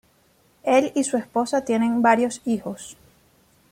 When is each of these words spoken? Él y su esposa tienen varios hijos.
Él 0.63 0.91
y 0.95 1.03
su 1.03 1.15
esposa 1.17 1.63
tienen 1.63 2.01
varios 2.01 2.41
hijos. 2.45 2.97